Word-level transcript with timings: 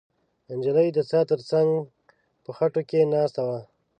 نجلۍ 0.57 0.89
د 0.93 0.97
څا 1.09 1.19
تر 1.31 1.39
څنګ 1.49 1.69
په 2.43 2.49
خټو 2.57 2.81
کې 2.89 3.09
ناسته 3.13 3.41
وه. 3.47 3.59